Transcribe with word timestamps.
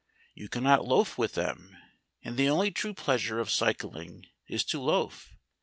You 0.33 0.49
cannot 0.49 0.83
loaf 0.83 1.15
with 1.19 1.35
them, 1.35 1.77
and 2.23 2.35
the 2.35 2.49
only 2.49 2.71
true 2.71 2.95
pleasure 2.95 3.37
of 3.39 3.51
cycling 3.51 4.25
is 4.47 4.63
to 4.65 4.81
loaf. 4.81 5.35